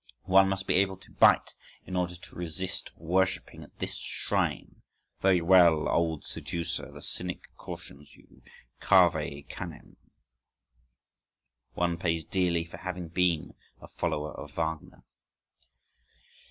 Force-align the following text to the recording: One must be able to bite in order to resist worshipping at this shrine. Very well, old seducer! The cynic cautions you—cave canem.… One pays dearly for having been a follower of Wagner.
One 0.25 0.49
must 0.49 0.65
be 0.65 0.73
able 0.77 0.97
to 0.97 1.11
bite 1.11 1.53
in 1.85 1.95
order 1.95 2.15
to 2.15 2.35
resist 2.35 2.91
worshipping 2.97 3.61
at 3.61 3.77
this 3.77 3.97
shrine. 3.99 4.81
Very 5.21 5.41
well, 5.41 5.87
old 5.87 6.25
seducer! 6.25 6.91
The 6.91 7.03
cynic 7.03 7.41
cautions 7.55 8.15
you—cave 8.15 9.45
canem.… 9.47 9.97
One 11.75 11.97
pays 11.97 12.25
dearly 12.25 12.63
for 12.63 12.77
having 12.77 13.09
been 13.09 13.53
a 13.79 13.87
follower 13.89 14.33
of 14.33 14.49
Wagner. 14.53 15.03